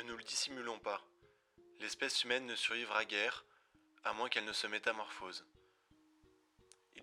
[0.00, 1.02] Ne nous le dissimulons pas.
[1.78, 3.44] L'espèce humaine ne survivra guère,
[4.02, 5.44] à moins qu'elle ne se métamorphose.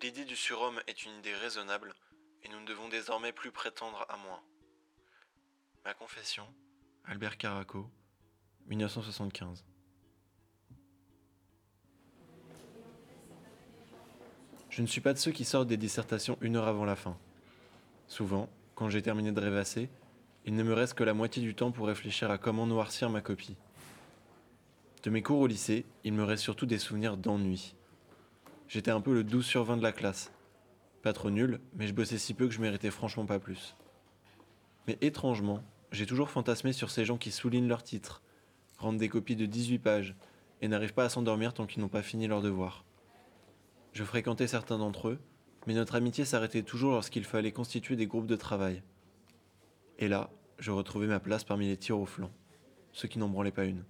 [0.02, 1.94] L'idée du surhomme est une idée raisonnable,
[2.42, 4.42] et nous ne devons désormais plus prétendre à moins.
[5.86, 6.48] Ma confession,
[7.06, 7.88] Albert Caraco,
[8.66, 9.64] 1975.
[14.72, 17.20] Je ne suis pas de ceux qui sortent des dissertations une heure avant la fin.
[18.08, 19.88] Souvent, quand j'ai terminé de rêvasser,
[20.48, 23.20] il ne me reste que la moitié du temps pour réfléchir à comment noircir ma
[23.20, 23.58] copie.
[25.04, 27.76] De mes cours au lycée, il me reste surtout des souvenirs d'ennui.
[28.70, 30.32] J'étais un peu le 12 sur 20 de la classe.
[31.02, 33.76] Pas trop nul, mais je bossais si peu que je méritais franchement pas plus.
[34.88, 38.22] Mais étrangement, j'ai toujours fantasmé sur ces gens qui soulignent leurs titres,
[38.78, 40.16] rendent des copies de 18 pages,
[40.62, 42.86] et n'arrivent pas à s'endormir tant qu'ils n'ont pas fini leur devoir.
[43.92, 45.20] Je fréquentais certains d'entre eux,
[45.66, 48.82] mais notre amitié s'arrêtait toujours lorsqu'il fallait constituer des groupes de travail.
[50.00, 50.30] Et là,
[50.60, 52.32] je retrouvais ma place parmi les tirs au flanc,
[52.92, 53.84] ceux qui n'en branlaient pas une.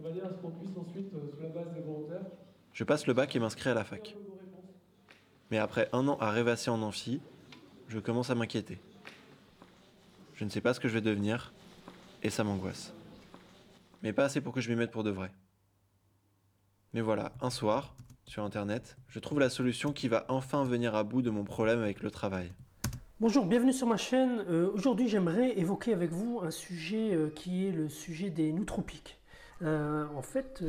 [0.00, 0.10] Euh,
[2.72, 4.16] Je passe le bac et m'inscris à la fac.
[5.50, 7.20] Mais après un an à rêvasser en amphi,
[7.88, 8.80] je commence à m'inquiéter.
[10.34, 11.52] Je ne sais pas ce que je vais devenir,
[12.22, 12.92] et ça m'angoisse.
[14.02, 15.30] Mais pas assez pour que je m'y mette pour de vrai.
[16.92, 17.94] Mais voilà, un soir,
[18.26, 21.80] sur internet, je trouve la solution qui va enfin venir à bout de mon problème
[21.80, 22.52] avec le travail.
[23.20, 24.44] Bonjour, bienvenue sur ma chaîne.
[24.48, 29.20] Euh, Aujourd'hui, j'aimerais évoquer avec vous un sujet euh, qui est le sujet des nootropiques.
[29.62, 30.62] Euh, en fait,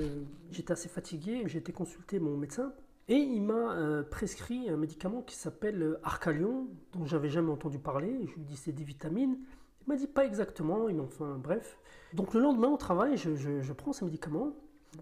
[0.51, 2.73] j'étais assez fatigué, j'ai été consulter mon médecin
[3.07, 8.25] et il m'a prescrit un médicament qui s'appelle Arcalion, dont j'avais jamais entendu parler.
[8.27, 9.37] Je lui dit c'est des vitamines.
[9.85, 11.77] Il m'a dit pas exactement, il enfin bref.
[12.13, 14.53] Donc le lendemain au travail, je, je- prends ce médicament.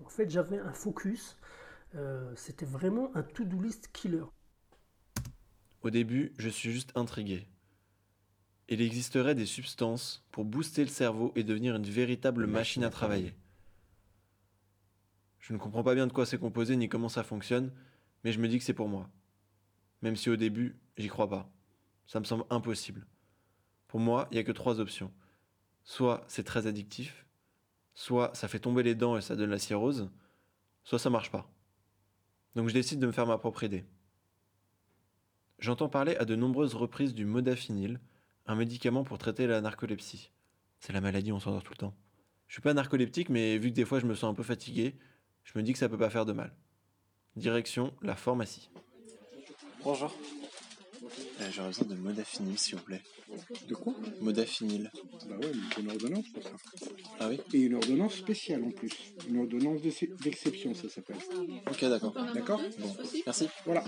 [0.05, 1.37] En fait, j'avais un focus.
[2.35, 4.23] C'était vraiment un to-do list killer.
[5.83, 7.45] Au début, je suis juste intrigué.
[8.69, 13.35] Il existerait des substances pour booster le cerveau et devenir une véritable machine à travailler.
[15.39, 17.73] Je ne comprends pas bien de quoi c'est composé ni comment ça fonctionne,
[18.23, 19.09] mais je me dis que c'est pour moi.
[20.01, 21.51] Même si au début, j'y crois pas.
[22.07, 23.05] Ça me semble impossible.
[23.89, 25.11] Pour moi, il n'y a que trois options.
[25.83, 27.25] Soit c'est très addictif,
[27.93, 30.09] soit ça fait tomber les dents et ça donne la cirrhose,
[30.85, 31.51] soit ça marche pas.
[32.55, 33.83] Donc je décide de me faire ma propre idée.
[35.59, 37.99] J'entends parler à de nombreuses reprises du modafinil,
[38.47, 40.31] un médicament pour traiter la narcolepsie.
[40.79, 41.93] C'est la maladie, on s'endort tout le temps.
[42.47, 44.95] Je suis pas narcoleptique, mais vu que des fois je me sens un peu fatigué,
[45.43, 46.53] je me dis que ça peut pas faire de mal.
[47.35, 48.69] Direction la pharmacie.
[49.83, 50.13] Bonjour.
[51.41, 53.01] Euh, J'aurais besoin de modafinil, s'il vous plaît.
[53.67, 53.93] De quoi?
[54.21, 54.91] Modafinil.
[55.27, 56.51] Bah ouais, mais il faut une ordonnance pour ça.
[57.19, 58.91] Ah oui Et une ordonnance spéciale en plus.
[59.27, 61.17] Une ordonnance d'ex- d'exception, ça s'appelle.
[61.69, 62.13] Ok, d'accord.
[62.33, 62.61] D'accord?
[62.79, 63.49] Bon, merci.
[63.65, 63.83] Voilà.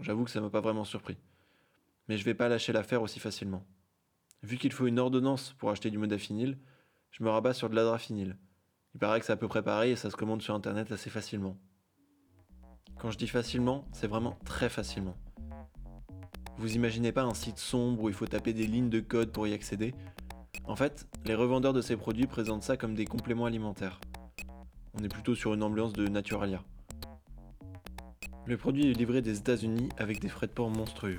[0.00, 1.16] J'avoue que ça m'a pas vraiment surpris.
[2.08, 3.64] Mais je vais pas lâcher l'affaire aussi facilement.
[4.42, 6.58] Vu qu'il faut une ordonnance pour acheter du modafinil,
[7.10, 8.36] je me rabats sur de l'adrafinil.
[8.94, 11.10] Il paraît que c'est à peu près pareil et ça se commande sur internet assez
[11.10, 11.56] facilement.
[12.98, 15.16] Quand je dis facilement, c'est vraiment très facilement.
[16.58, 19.46] Vous imaginez pas un site sombre où il faut taper des lignes de code pour
[19.46, 19.94] y accéder?
[20.64, 24.00] En fait, les revendeurs de ces produits présentent ça comme des compléments alimentaires.
[24.94, 26.62] On est plutôt sur une ambiance de Naturalia.
[28.46, 31.18] Le produit est livré des États-Unis avec des frais de port monstrueux.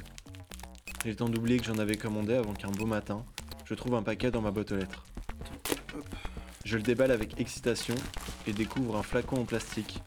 [1.03, 3.25] J'ai temps d'oublier que j'en avais commandé avant qu'un beau matin,
[3.65, 5.05] je trouve un paquet dans ma boîte aux lettres.
[6.63, 7.95] Je le déballe avec excitation
[8.47, 10.01] et découvre un flacon en plastique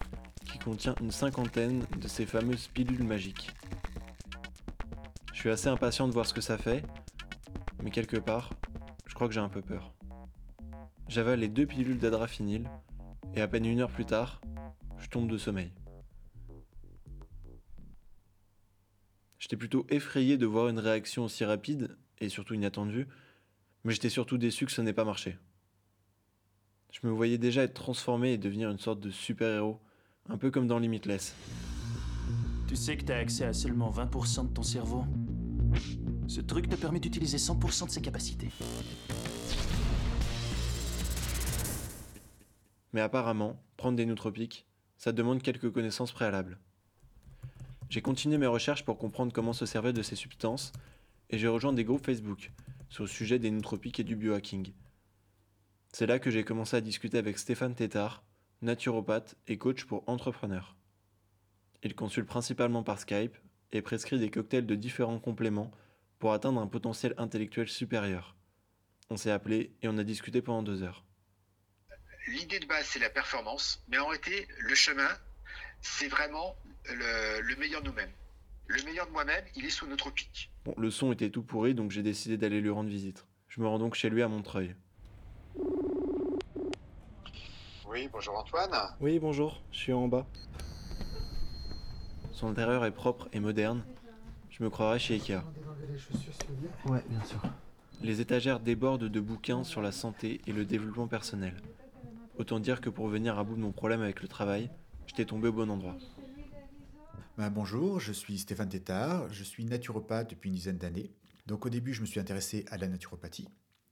[0.50, 3.50] qui contient une cinquantaine de ces fameuses pilules magiques.
[5.34, 6.82] Je suis assez impatient de voir ce que ça fait,
[7.82, 8.48] mais quelque part,
[9.04, 9.92] je crois que j'ai un peu peur.
[11.06, 12.64] J'avale les deux pilules d'adrafinil
[13.34, 14.40] et à peine une heure plus tard,
[14.98, 15.70] je tombe de sommeil.
[19.50, 23.08] J'étais plutôt effrayé de voir une réaction aussi rapide et surtout inattendue,
[23.82, 25.38] mais j'étais surtout déçu que ça n'ait pas marché.
[26.92, 29.80] Je me voyais déjà être transformé et devenir une sorte de super-héros,
[30.28, 31.34] un peu comme dans Limitless.
[32.68, 35.04] Tu sais que t'as accès à seulement 20% de ton cerveau
[36.28, 38.50] Ce truc te permet d'utiliser 100% de ses capacités.
[42.92, 46.60] Mais apparemment, prendre des nootropiques, ça demande quelques connaissances préalables.
[47.90, 50.70] J'ai continué mes recherches pour comprendre comment se servir de ces substances,
[51.28, 52.52] et j'ai rejoint des groupes Facebook
[52.88, 54.72] sur le sujet des nootropiques et du biohacking.
[55.92, 58.22] C'est là que j'ai commencé à discuter avec Stéphane Tétard,
[58.62, 60.76] naturopathe et coach pour entrepreneurs.
[61.82, 63.36] Il consulte principalement par Skype
[63.72, 65.72] et prescrit des cocktails de différents compléments
[66.20, 68.36] pour atteindre un potentiel intellectuel supérieur.
[69.08, 71.04] On s'est appelé et on a discuté pendant deux heures.
[72.28, 75.08] l'idée de base, c'est la performance, mais en réalité, le chemin,
[75.80, 76.54] c'est vraiment
[76.86, 78.10] le, le meilleur de nous-mêmes.
[78.66, 80.52] Le meilleur de moi-même, il est sous notre pic.
[80.64, 83.26] Bon, le son était tout pourri, donc j'ai décidé d'aller lui rendre visite.
[83.48, 84.76] Je me rends donc chez lui à Montreuil.
[87.88, 88.70] Oui, bonjour Antoine.
[89.00, 90.24] Oui, bonjour, je suis en bas.
[92.32, 93.84] Son intérieur est propre et moderne.
[94.50, 95.42] Je me croirais chez Ikea.
[96.86, 97.42] Ouais, bien sûr.
[98.02, 101.54] Les étagères débordent de bouquins sur la santé et le développement personnel.
[102.38, 104.70] Autant dire que pour venir à bout de mon problème avec le travail,
[105.06, 105.96] j'étais tombé au bon endroit.
[107.40, 111.10] Ben, bonjour, je suis Stéphane Tétard, je suis naturopathe depuis une dizaine d'années.
[111.46, 113.48] Donc au début, je me suis intéressé à la naturopathie,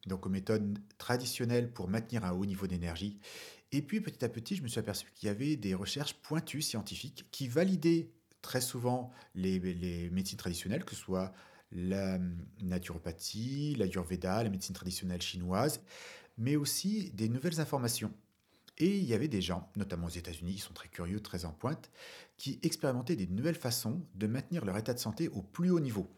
[0.07, 3.19] donc aux méthodes traditionnelles pour maintenir un haut niveau d'énergie.
[3.73, 6.61] Et puis petit à petit, je me suis aperçu qu'il y avait des recherches pointues
[6.61, 8.11] scientifiques qui validaient
[8.43, 11.33] très souvent les, les médecines traditionnelles, que ce soit
[11.73, 12.19] la
[12.61, 15.81] naturopathie, l'ayurveda, la médecine traditionnelle chinoise,
[16.37, 18.13] mais aussi des nouvelles informations.
[18.81, 21.53] Et il y avait des gens, notamment aux États-Unis, ils sont très curieux, très en
[21.53, 21.91] pointe,
[22.37, 26.09] qui expérimentaient des nouvelles façons de maintenir leur état de santé au plus haut niveau.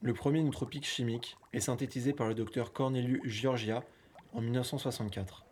[0.00, 3.84] Le premier nootropique chimique est synthétisé par le docteur Corneliu Giorgia
[4.32, 5.44] en 1964.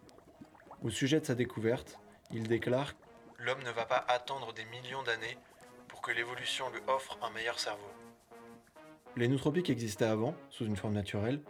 [0.82, 2.00] Au sujet de sa découverte,
[2.32, 2.94] il déclare
[3.38, 5.38] L'homme ne va pas attendre des millions d'années
[5.86, 7.86] pour que l'évolution lui offre un meilleur cerveau.
[9.16, 11.42] Les nootropiques existaient avant, sous une forme naturelle,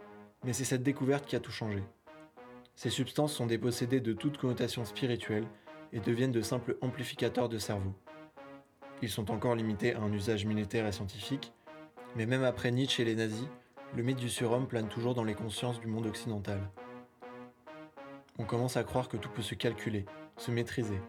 [0.43, 1.83] mais c'est cette découverte qui a tout changé.
[2.75, 5.45] Ces substances sont dépossédées de toute connotation spirituelle
[5.93, 7.93] et deviennent de simples amplificateurs de cerveau.
[9.01, 11.53] Ils sont encore limités à un usage militaire et scientifique,
[12.15, 13.47] mais même après Nietzsche et les nazis,
[13.95, 16.59] le mythe du surhomme plane toujours dans les consciences du monde occidental.
[18.37, 20.05] On commence à croire que tout peut se calculer,
[20.37, 20.99] se maîtriser,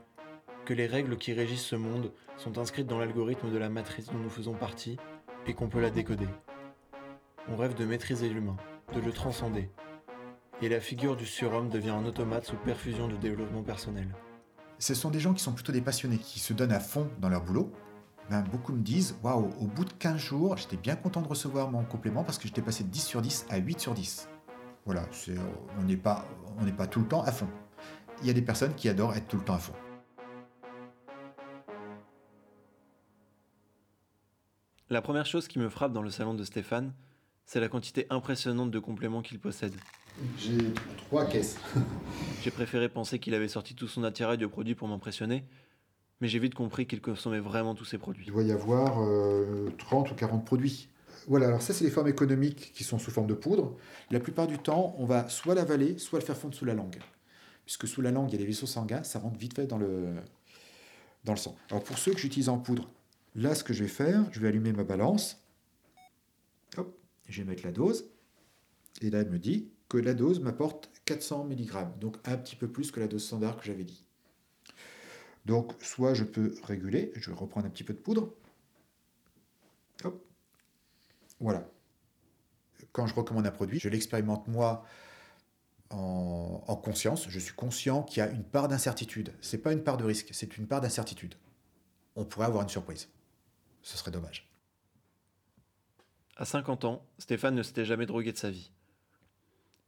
[0.64, 4.18] que les règles qui régissent ce monde sont inscrites dans l'algorithme de la matrice dont
[4.18, 4.96] nous faisons partie
[5.46, 6.28] et qu'on peut la décoder.
[7.48, 8.56] On rêve de maîtriser l'humain,
[8.94, 9.70] de le transcender,
[10.62, 14.14] et la figure du surhomme devient un automate sous perfusion de développement personnel.
[14.78, 17.28] Ce sont des gens qui sont plutôt des passionnés, qui se donnent à fond dans
[17.28, 17.72] leur boulot.
[18.30, 21.70] Ben, beaucoup me disent Waouh, au bout de 15 jours, j'étais bien content de recevoir
[21.70, 24.28] mon complément parce que j'étais passé de 10 sur 10 à 8 sur 10.
[24.86, 25.34] Voilà, c'est-
[25.78, 26.24] on n'est pas,
[26.58, 27.48] on n'est pas tout le temps à fond.
[28.20, 29.74] Il y a des personnes qui adorent être tout le temps à fond.
[34.90, 36.92] La première chose qui me frappe dans le salon de Stéphane,
[37.46, 39.74] c'est la quantité impressionnante de compléments qu'il possède.
[40.38, 41.56] J'ai trois caisses.
[42.42, 45.44] J'ai préféré penser qu'il avait sorti tout son attirail de produits pour m'impressionner,
[46.20, 48.24] mais j'ai vite compris qu'il consommait vraiment tous ses produits.
[48.26, 50.88] Il doit y avoir euh, 30 ou 40 produits.
[51.28, 53.76] Voilà, alors ça, c'est les formes économiques qui sont sous forme de poudre.
[54.10, 56.98] La plupart du temps, on va soit l'avaler, soit le faire fondre sous la langue.
[57.64, 59.78] Puisque sous la langue, il y a les vaisseaux sanguins, ça rentre vite fait dans
[59.78, 60.14] le,
[61.24, 61.56] dans le sang.
[61.70, 62.90] Alors pour ceux que j'utilise en poudre,
[63.36, 65.40] là, ce que je vais faire, je vais allumer ma balance.
[66.76, 66.98] Hop,
[67.28, 68.06] je vais mettre la dose.
[69.00, 72.90] Et là, elle me dit la dose m'apporte 400 mg, donc un petit peu plus
[72.90, 74.04] que la dose standard que j'avais dit.
[75.44, 78.32] Donc, soit je peux réguler, je vais reprendre un petit peu de poudre.
[80.04, 80.24] Hop.
[81.40, 81.68] Voilà.
[82.92, 84.84] Quand je recommande un produit, je l'expérimente moi
[85.90, 87.28] en, en conscience.
[87.28, 89.32] Je suis conscient qu'il y a une part d'incertitude.
[89.40, 91.34] C'est pas une part de risque, c'est une part d'incertitude.
[92.14, 93.08] On pourrait avoir une surprise.
[93.82, 94.48] Ce serait dommage.
[96.36, 98.70] À 50 ans, Stéphane ne s'était jamais drogué de sa vie.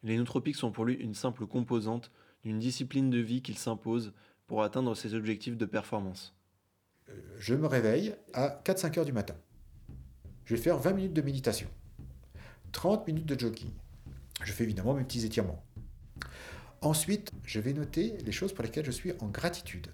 [0.05, 2.11] Les nootropiques sont pour lui une simple composante
[2.43, 4.13] d'une discipline de vie qu'il s'impose
[4.47, 6.37] pour atteindre ses objectifs de performance.
[7.39, 9.35] Je me réveille à 4-5 heures du matin.
[10.45, 11.69] Je vais faire 20 minutes de méditation.
[12.73, 13.71] 30 minutes de jogging.
[14.43, 15.65] Je fais évidemment mes petits étirements.
[16.83, 19.87] Ensuite, je vais noter les choses pour lesquelles je suis en gratitude.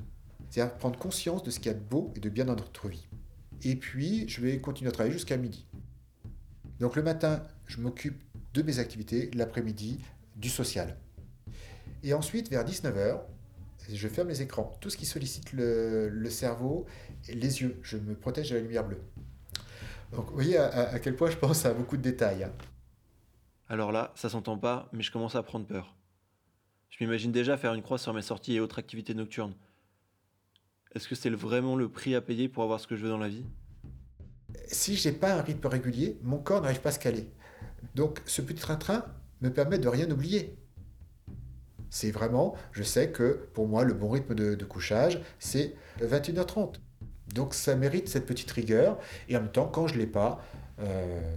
[0.48, 2.88] C'est-à-dire prendre conscience de ce qu'il y a de beau et de bien dans notre
[2.88, 3.06] vie.
[3.62, 5.66] Et puis, je vais continuer à travailler jusqu'à midi.
[6.80, 8.20] Donc le matin, je m'occupe
[8.54, 10.00] de mes activités, l'après-midi,
[10.36, 10.96] du social.
[12.02, 13.20] Et ensuite, vers 19h,
[13.92, 14.76] je ferme les écrans.
[14.80, 16.86] Tout ce qui sollicite le, le cerveau,
[17.28, 17.78] et les yeux.
[17.82, 19.00] Je me protège de la lumière bleue.
[20.12, 22.44] Donc vous voyez à, quel point je pense à beaucoup de détails.
[22.44, 22.52] hein.
[23.68, 25.94] Alors là, ça s'entend pas, mais je commence à prendre peur.
[26.88, 29.54] Je m'imagine déjà faire une croix sur mes sorties et autres activités nocturnes.
[30.94, 33.18] Est-ce que c'est vraiment le prix à payer pour avoir ce que je veux dans
[33.18, 33.44] la vie?
[34.66, 37.30] Si je n'ai pas un rythme régulier, mon corps n'arrive pas à se caler.
[37.94, 39.04] Donc ce petit train-train
[39.40, 40.56] me permet de rien oublier.
[41.90, 46.76] C'est vraiment, je sais que pour moi, le bon rythme de, couchage, c'est 21h30.
[47.34, 48.98] Donc ça mérite cette petite rigueur.
[49.28, 50.40] Et en même temps, quand je ne l'ai pas,
[50.78, 51.36] euh,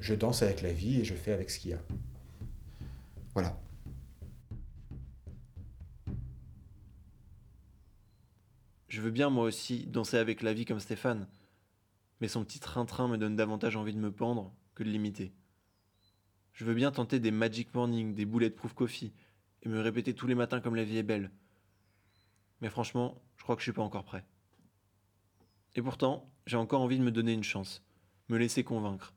[0.00, 1.80] je danse avec la vie et je fais avec ce qu'il y a.
[3.34, 3.60] Voilà.
[8.88, 11.28] Je veux bien moi aussi danser avec la vie comme Stéphane,
[12.20, 15.32] mais son petit train-train me donne davantage envie de me pendre que de l'imiter.
[16.52, 19.12] Je veux bien tenter des Magic Morning, des Bulletproof Coffee,
[19.62, 21.30] et me répéter tous les matins comme la vie est belle.
[22.60, 24.24] Mais franchement, je crois que je suis pas encore prêt.
[25.74, 27.82] Et pourtant, j'ai encore envie de me donner une chance,
[28.28, 29.14] me laisser convaincre.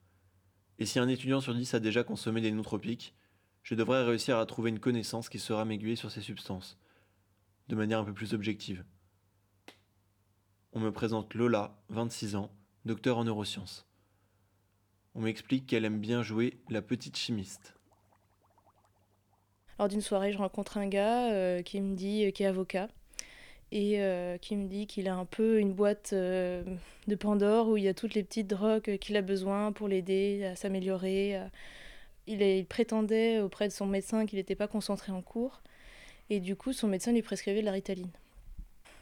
[0.80, 3.16] Et si un étudiant sur dix a déjà consommé des nootropiques,
[3.64, 6.78] je devrais réussir à trouver une connaissance qui sera m'aiguiller sur ces substances,
[7.70, 8.84] de manière un peu plus objective.
[10.74, 12.52] On me présente Lola, 26 ans,
[12.86, 13.88] docteur en neurosciences.
[15.16, 17.76] On m'explique qu'elle aime bien jouer la petite chimiste.
[19.78, 22.88] Lors d'une soirée, je rencontre un gars euh, qui me dit, qui est avocat,
[23.72, 26.64] et euh, qui me dit qu'il a un peu une boîte euh,
[27.08, 30.46] de Pandore où il y a toutes les petites drogues qu'il a besoin pour l'aider
[30.46, 31.40] à s'améliorer.
[32.26, 35.62] Il, il, prétendait auprès de son médecin qu'il n'était pas concentré en cours,
[36.32, 38.12] et du coup, son médecin lui prescrivait de la ritaline.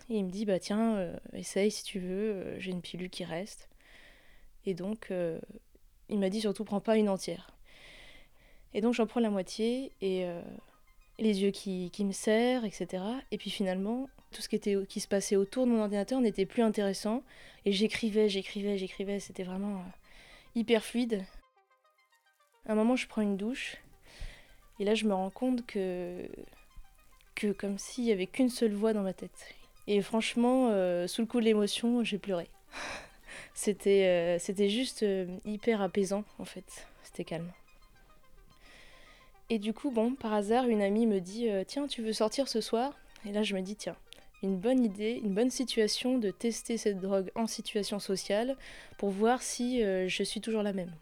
[0.09, 3.69] Et il me dit, bah tiens, essaye si tu veux, j'ai une pilule qui reste.
[4.65, 5.09] Et donc,
[6.11, 7.49] il m'a dit surtout, prends pas une entière.
[8.73, 10.41] Et donc j'en prends la moitié et euh,
[11.17, 13.03] les yeux qui, me serrent, etc.
[13.31, 17.23] Et puis finalement, tout ce qui se passait autour de mon ordinateur n'était plus intéressant.
[17.65, 19.19] Et j'écrivais, j'écrivais, j'écrivais.
[19.19, 19.83] C'était vraiment euh,
[20.55, 21.25] hyper fluide.
[22.65, 23.77] À un moment, je prends une douche.
[24.79, 26.27] Et là, je me rends compte que,
[27.35, 29.53] que comme s'il n'y avait qu'une seule voix dans ma tête.
[29.87, 32.49] Et franchement, euh, sous le coup de l'émotion, j'ai pleuré.
[33.61, 35.05] c'était, c'était juste
[35.45, 36.87] hyper apaisant, en fait.
[37.03, 37.51] C'était calme.
[39.51, 42.47] Et du coup, bon, par hasard, une amie me dit euh, Tiens, tu veux sortir
[42.47, 42.93] ce soir?
[43.27, 43.97] Et là, je me dis Tiens,
[44.43, 48.55] une bonne idée, une bonne situation de tester cette drogue en situation sociale
[48.97, 50.93] pour voir si euh, je suis toujours la même.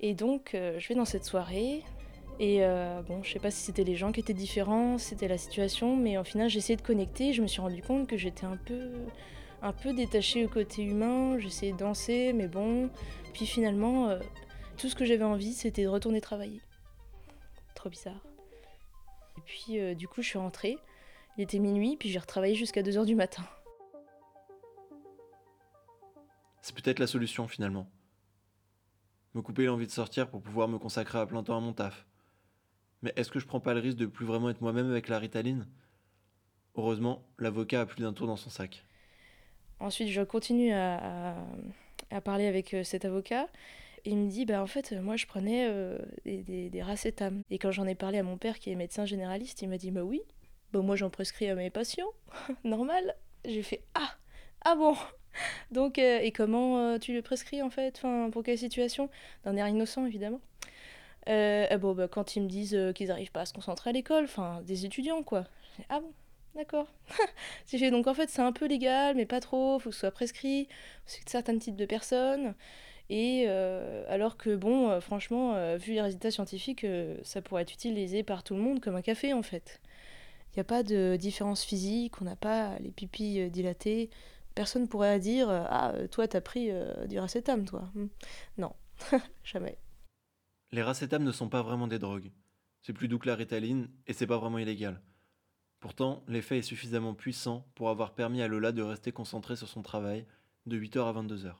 [0.00, 1.84] Et donc, euh, je vais dans cette soirée.
[2.40, 2.62] Et
[3.06, 6.16] bon, je sais pas si c'était les gens qui étaient différents, c'était la situation, mais
[6.16, 7.34] au final, j'ai essayé de connecter.
[7.34, 8.92] Je me suis rendu compte que j'étais un peu,
[9.62, 11.38] un peu détachée au côté humain.
[11.38, 12.90] J'essayais de danser, mais bon.
[13.32, 14.18] Puis finalement,
[14.76, 16.60] tout ce que j'avais envie, c'était de retourner travailler
[17.80, 18.22] trop bizarre.
[19.38, 20.76] Et puis euh, du coup je suis rentrée,
[21.38, 23.42] il était minuit, puis j'ai retravaillé jusqu'à 2h du matin.
[26.60, 27.90] C'est peut-être la solution finalement.
[29.34, 32.06] Me couper l'envie de sortir pour pouvoir me consacrer à plein temps à mon taf.
[33.02, 35.18] Mais est-ce que je prends pas le risque de plus vraiment être moi-même avec la
[35.18, 35.66] ritaline?
[36.74, 38.84] Heureusement, l'avocat a plus d'un tour dans son sac.
[39.80, 41.34] Ensuite, je continue à,
[42.22, 43.48] parler avec euh, cet avocat
[44.06, 46.82] il me dit, bah en fait, moi je prenais euh, des, des.
[47.50, 49.90] Et quand j'en ai parlé à mon père qui est médecin généraliste, il m'a dit,
[49.90, 50.22] bah oui,
[50.72, 52.08] bah moi j'en prescris à mes patients,
[52.64, 53.14] normal.
[53.44, 54.10] J'ai fait, ah,
[54.62, 54.96] ah bon?
[55.70, 57.94] Donc, euh, et comment tu le prescris en fait?
[57.98, 59.10] Enfin, Pour quelle situation?
[59.44, 60.40] D'un air innocent évidemment.
[61.26, 64.62] bon, bah, quand ils me disent qu'ils n'arrivent pas à se concentrer à l'école, enfin
[64.62, 65.44] des étudiants quoi.
[65.90, 66.10] Ah bon?
[66.54, 66.88] D'accord.
[67.90, 70.68] donc en fait c'est un peu légal, mais pas trop, faut que ce soit prescrit,
[71.06, 72.54] c'est certains types de personnes.
[73.10, 76.86] Et euh, alors que, bon, euh, franchement, euh, vu les résultats scientifiques,
[77.24, 79.80] ça pourrait être utilisé par tout le monde comme un café, en fait.
[80.52, 84.10] Il n'y a pas de différence physique, on n'a pas les pipilles dilatées.
[84.54, 86.70] Personne pourrait dire Ah, toi, t'as pris
[87.08, 87.90] du racétam, toi.
[87.94, 88.06] Hmm.
[88.58, 88.72] Non,
[89.44, 89.76] jamais.
[90.72, 92.30] Les racétam ne sont pas vraiment des drogues.
[92.82, 95.00] C'est plus doux que la ritaline et c'est pas vraiment illégal.
[95.80, 99.82] Pourtant, l'effet est suffisamment puissant pour avoir permis à Lola de rester concentrée sur son
[99.82, 100.26] travail
[100.66, 101.54] de 8h à 22h.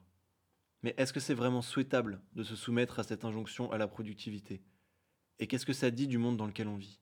[0.82, 4.62] Mais est-ce que c'est vraiment souhaitable de se soumettre à cette injonction à la productivité?
[5.38, 7.00] Et qu'est-ce que ça dit du monde dans lequel on vit?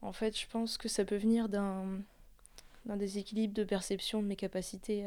[0.00, 2.02] En fait, je pense que ça peut venir d'un,
[2.86, 5.06] déséquilibre de perception de mes capacités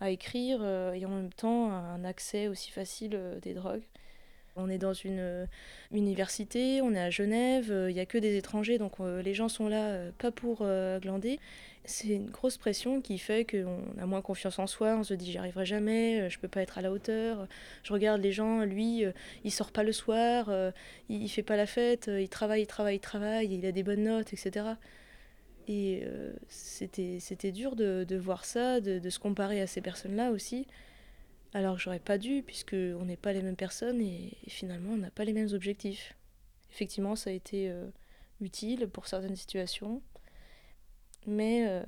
[0.00, 3.82] à, écrire euh, et en même temps un accès aussi facile euh, des drogues.
[4.58, 5.46] On est dans une euh,
[5.92, 9.68] université, on est à Genève, il n'y a que des étrangers, donc les gens sont
[9.68, 10.66] là pas pour
[11.00, 11.38] glander
[11.88, 15.32] c'est une grosse pression qui fait qu'on a moins confiance en soi, on se dit
[15.32, 17.48] j'y arriverai jamais, euh, je peux pas être à la hauteur.
[17.82, 19.12] Je regarde les gens, lui, euh,
[19.44, 20.70] il sort pas le soir, euh,
[21.08, 24.04] il fait pas la fête, il travaille, il travaille, il travaille, il a des bonnes
[24.04, 24.66] notes, etc.
[25.66, 26.02] Et
[26.48, 30.66] c'était, c'était dur de, de, voir ça, de, de, se comparer à ces personnes-là aussi,
[31.54, 35.10] alors que j'aurais pas dû, puisqu'on n'est pas les mêmes personnes et, finalement on n'a
[35.10, 36.14] pas les mêmes objectifs.
[36.70, 37.72] Effectivement, ça a été
[38.40, 40.02] utile pour certaines situations.
[41.26, 41.84] Mais euh,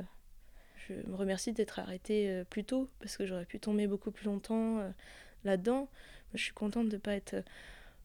[0.89, 4.27] je me remercie d'être arrêtée euh, plus tôt, parce que j'aurais pu tomber beaucoup plus
[4.27, 4.91] longtemps euh,
[5.45, 5.89] là-dedans.
[6.35, 7.43] Je suis contente de ne pas être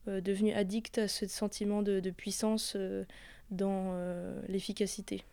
[0.08, 2.78] devenue addict à ce sentiment de, de puissance
[3.50, 3.96] dans
[4.48, 5.24] l'efficacité.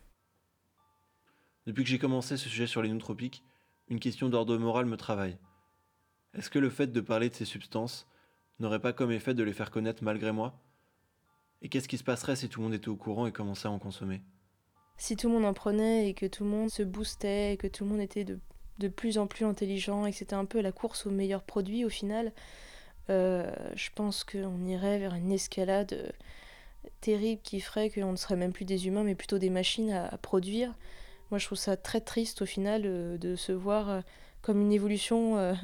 [1.65, 3.43] Depuis que j'ai commencé ce sujet sur les nootropiques,
[3.87, 5.37] une question d'ordre moral me travaille.
[6.35, 8.07] Est-ce que le fait de parler de ces substances
[8.59, 10.59] n'aurait pas comme effet de les faire connaître malgré moi?
[11.61, 13.71] Et qu'est-ce qui se passerait si tout le monde était au courant et commençait à
[13.71, 14.21] en consommer?
[14.97, 17.67] Si tout le monde en prenait et que tout le monde se boostait et que
[17.67, 18.39] tout le monde était de,
[18.89, 21.89] plus en plus intelligent et que c'était un peu la course aux meilleurs produits au
[21.89, 22.33] final,
[23.09, 26.09] euh, je pense qu'on irait vers une escalade euh,
[26.99, 30.17] terrible qui ferait qu'on ne serait même plus des humains mais plutôt des machines à,
[30.17, 30.73] produire.
[31.31, 34.03] Moi je trouve ça très triste au final euh, de se voir
[34.41, 35.55] comme une évolution,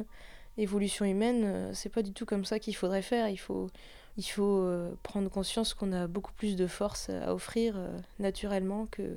[0.59, 1.73] évolution humaine.
[1.73, 3.27] c'est pas du tout comme ça qu'il faudrait faire.
[3.29, 3.69] Il faut,
[4.39, 9.15] euh, prendre conscience qu'on a beaucoup plus de force à offrir euh, naturellement que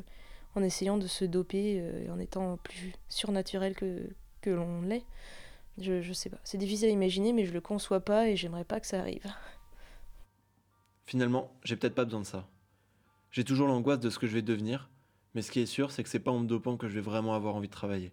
[0.54, 4.10] en essayant de se doper et en étant plus surnaturel que,
[4.42, 5.04] que l'on l'est.
[5.78, 6.36] Je, je sais pas.
[6.44, 9.24] C'est difficile à imaginer, mais je le conçois pas et j'aimerais pas que ça arrive.
[11.06, 12.46] Finalement, j'ai peut-être pas besoin de ça.
[13.30, 14.90] J'ai toujours l'angoisse de ce que je vais devenir,
[15.34, 17.00] mais ce qui est sûr, c'est que c'est pas en me dopant que je vais
[17.00, 18.12] vraiment avoir envie de travailler.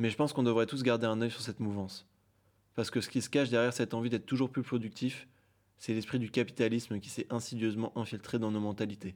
[0.00, 2.08] Mais je pense qu'on devrait tous garder un œil sur cette mouvance.
[2.74, 5.28] Parce que ce qui se cache derrière cette envie d'être toujours plus productif,
[5.76, 9.14] c'est l'esprit du capitalisme qui s'est insidieusement infiltré dans nos mentalités.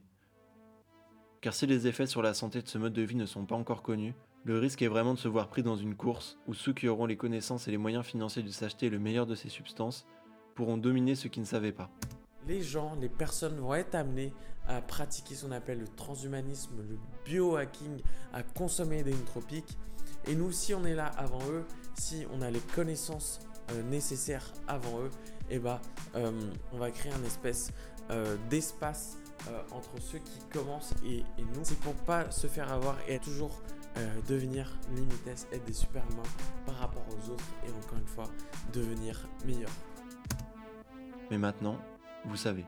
[1.41, 3.55] Car si les effets sur la santé de ce mode de vie ne sont pas
[3.55, 4.13] encore connus,
[4.43, 7.07] le risque est vraiment de se voir pris dans une course où ceux qui auront
[7.07, 10.05] les connaissances et les moyens financiers de s'acheter le meilleur de ces substances
[10.53, 11.89] pourront dominer ceux qui ne savaient pas.
[12.47, 14.33] Les gens, les personnes vont être amenées
[14.67, 18.01] à pratiquer ce qu'on appelle le transhumanisme, le biohacking,
[18.33, 19.77] à consommer des nootropiques.
[20.27, 21.65] Et nous, si on est là avant eux,
[21.97, 23.39] si on a les connaissances
[23.71, 25.11] euh, nécessaires avant eux,
[25.49, 25.79] et eh bah,
[26.13, 27.71] ben, euh, on va créer un espèce
[28.09, 29.17] euh, d'espace
[29.71, 31.61] entre ceux qui commencent et, nous.
[31.63, 33.61] C'est pour pas se faire avoir et toujours
[34.27, 36.23] devenir limites, être des superhumains
[36.65, 38.25] par rapport aux autres et encore une fois
[38.73, 39.69] devenir meilleur.
[41.29, 41.77] Mais maintenant,
[42.25, 42.65] vous savez.